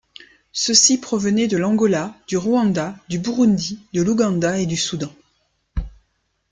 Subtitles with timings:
[0.51, 5.13] Ceux-ci provenaient de l'Angola, du Rwanda, du Burundi, de l'Ouganda et du Soudan.